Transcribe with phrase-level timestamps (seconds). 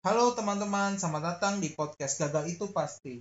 [0.00, 3.20] Halo teman-teman, selamat datang di podcast Gagal Itu Pasti.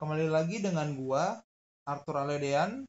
[0.00, 1.36] Kembali lagi dengan gua,
[1.84, 2.88] Arthur Aledean.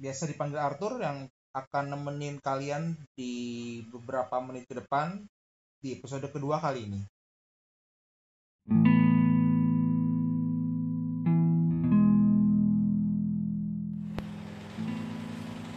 [0.00, 5.28] Biasa dipanggil Arthur yang akan nemenin kalian di beberapa menit ke depan
[5.84, 7.00] di episode kedua kali ini.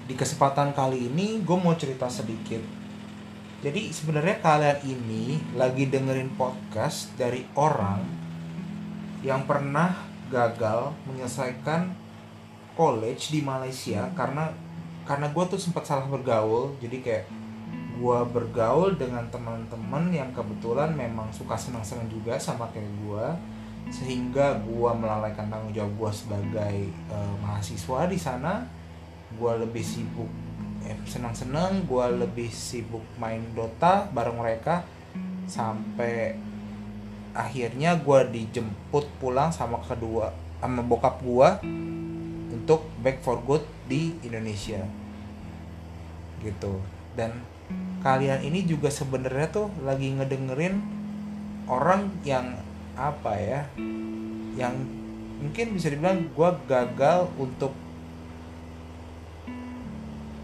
[0.07, 2.88] Di kesempatan kali ini gue mau cerita sedikit
[3.59, 7.99] jadi sebenarnya kalian ini lagi dengerin podcast dari orang
[9.19, 9.99] yang pernah
[10.31, 11.91] gagal menyelesaikan
[12.79, 14.55] college di Malaysia karena
[15.03, 16.71] karena gue tuh sempat salah bergaul.
[16.79, 17.27] Jadi kayak
[17.99, 23.27] gue bergaul dengan teman-teman yang kebetulan memang suka senang-senang juga sama kayak gue
[23.91, 26.77] sehingga gue melalaikan tanggung jawab gue sebagai
[27.11, 28.63] uh, mahasiswa di sana.
[29.35, 30.31] Gue lebih sibuk
[30.87, 34.85] eh, senang-senang gue lebih sibuk main Dota bareng mereka
[35.49, 36.37] sampai
[37.33, 41.49] akhirnya gue dijemput pulang sama kedua sama bokap gue
[42.51, 44.83] untuk back for good di Indonesia.
[46.43, 46.73] Gitu.
[47.15, 47.39] Dan
[48.03, 50.79] kalian ini juga sebenarnya tuh lagi ngedengerin
[51.67, 52.59] orang yang
[52.99, 53.61] apa ya
[54.59, 54.75] yang
[55.39, 57.71] mungkin bisa dibilang gue gagal untuk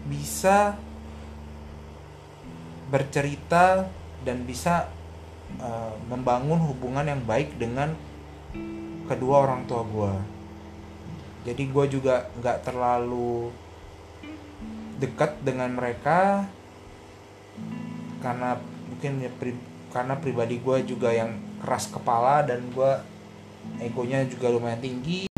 [0.06, 0.78] bisa
[2.86, 3.90] bercerita
[4.22, 4.90] dan bisa
[5.58, 7.94] uh, membangun hubungan yang baik dengan
[9.06, 10.14] kedua orang tua gue
[11.46, 13.54] jadi gue juga nggak terlalu
[14.98, 16.46] dekat dengan mereka
[18.18, 18.58] karena
[18.90, 19.54] mungkin ya pri,
[19.94, 22.92] karena pribadi gue juga yang keras kepala dan gue
[23.78, 25.35] egonya juga lumayan tinggi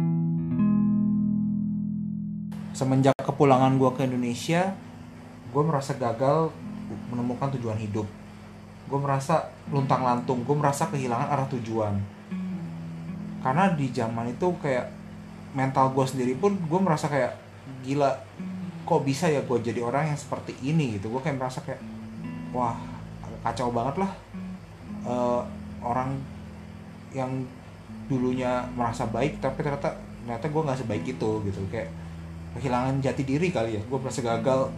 [2.79, 4.71] semenjak kepulangan gue ke Indonesia
[5.51, 6.55] gue merasa gagal
[7.11, 8.07] menemukan tujuan hidup.
[8.87, 11.99] Gue merasa luntang lantung gue merasa kehilangan arah tujuan.
[13.43, 14.87] Karena di zaman itu kayak
[15.59, 17.35] mental gue sendiri pun gue merasa kayak
[17.83, 18.15] gila
[18.87, 21.03] kok bisa ya gue jadi orang yang seperti ini?
[21.03, 21.11] Gitu.
[21.11, 21.83] Gue kayak merasa kayak
[22.55, 22.79] wah
[23.43, 24.13] kacau banget lah.
[25.03, 25.43] Uh,
[25.83, 26.15] orang
[27.11, 27.43] yang
[28.07, 31.61] dulunya merasa baik tapi ternyata ternyata gue nggak sebaik itu gitu.
[31.73, 31.91] Kayak
[32.57, 33.83] kehilangan jati diri kali ya.
[33.85, 34.73] Gue merasa gagal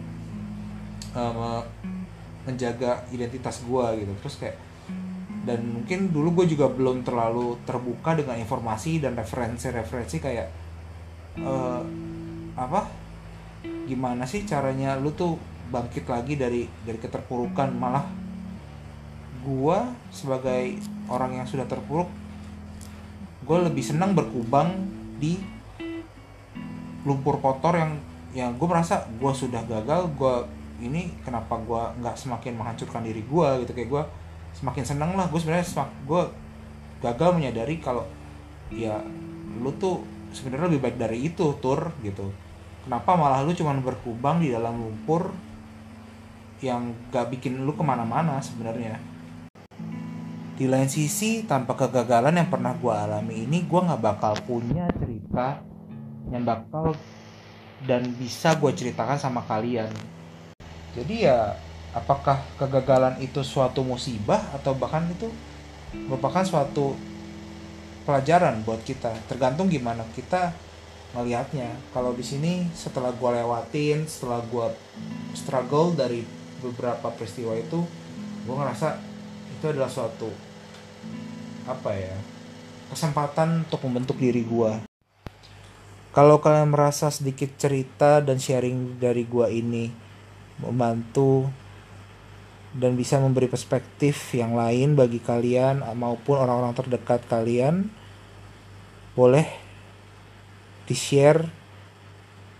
[1.15, 1.63] um,
[2.43, 4.13] menjaga identitas gue gitu.
[4.25, 4.57] Terus kayak
[5.41, 10.47] dan mungkin dulu gue juga belum terlalu terbuka dengan informasi dan referensi-referensi kayak
[11.41, 11.81] uh,
[12.53, 12.85] apa
[13.89, 15.33] gimana sih caranya lu tuh
[15.73, 17.73] bangkit lagi dari dari keterpurukan.
[17.73, 18.05] Malah
[19.41, 19.79] gue
[20.13, 20.77] sebagai
[21.09, 22.09] orang yang sudah terpuruk
[23.41, 24.69] gue lebih senang berkubang
[25.17, 25.41] di
[27.03, 27.91] lumpur kotor yang
[28.31, 30.35] yang gue merasa gue sudah gagal gue
[30.81, 33.71] ini kenapa gue nggak semakin menghancurkan diri gue gitu.
[33.75, 34.03] Kayak gue
[34.57, 36.23] semakin seneng lah gue sebenarnya gue
[37.01, 38.05] gagal menyadari kalau
[38.71, 39.01] ya
[39.61, 40.01] lu tuh
[40.31, 42.31] sebenarnya lebih baik dari itu tur gitu.
[42.81, 45.29] Kenapa malah lu cuman berkubang di dalam lumpur
[46.61, 48.97] yang gak bikin lu ke mana-mana sebenarnya?
[50.57, 55.70] Di lain sisi tanpa kegagalan yang pernah gue alami ini gue nggak bakal punya cerita
[56.29, 56.93] yang bakal
[57.89, 59.89] dan bisa gue ceritakan sama kalian.
[60.93, 61.57] Jadi ya
[61.97, 65.31] apakah kegagalan itu suatu musibah atau bahkan itu
[65.95, 66.93] merupakan suatu
[68.05, 69.09] pelajaran buat kita?
[69.25, 70.53] Tergantung gimana kita
[71.11, 74.67] melihatnya kalau di sini setelah gue lewatin setelah gue
[75.35, 76.23] struggle dari
[76.63, 77.83] beberapa peristiwa itu
[78.47, 78.95] gue ngerasa
[79.59, 80.31] itu adalah suatu
[81.67, 82.15] apa ya
[82.95, 84.90] kesempatan untuk membentuk diri gue
[86.11, 89.87] kalau kalian merasa sedikit cerita dan sharing dari gua ini
[90.59, 91.47] membantu
[92.71, 97.91] dan bisa memberi perspektif yang lain bagi kalian maupun orang-orang terdekat kalian
[99.11, 99.47] boleh
[100.87, 101.47] di share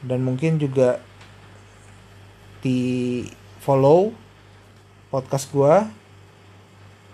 [0.03, 0.99] dan mungkin juga
[2.63, 3.23] di
[3.63, 4.11] follow
[5.11, 5.87] podcast gua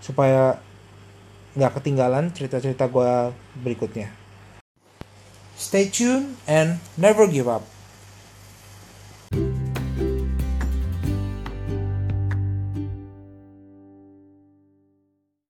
[0.01, 0.61] supaya
[1.57, 4.26] nggak ketinggalan cerita-cerita gua berikutnya
[5.57, 7.63] Stay tuned and never give up.